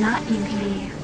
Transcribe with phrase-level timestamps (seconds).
[0.00, 1.01] naively.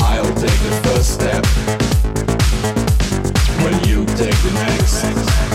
[0.00, 1.44] I'll take the first step
[3.62, 5.47] when you take the next.